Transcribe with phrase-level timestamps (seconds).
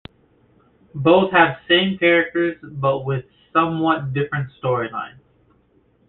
[0.95, 5.19] Both have same characters, but with somewhat different storylines.